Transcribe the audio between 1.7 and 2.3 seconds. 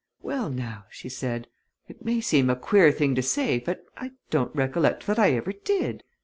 "it may